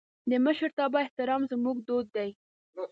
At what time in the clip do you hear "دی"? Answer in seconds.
2.15-2.29